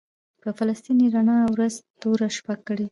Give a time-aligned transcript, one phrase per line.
[0.41, 2.79] په فلسطین یې رڼا ورځ توره شپه کړې ده.